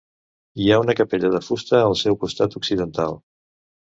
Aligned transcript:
Hi 0.61 0.69
ha 0.69 0.77
una 0.83 0.95
capella 0.99 1.29
de 1.33 1.41
fusta 1.47 1.77
al 1.89 1.93
seu 1.99 2.17
costat 2.23 2.57
occidental. 2.61 3.15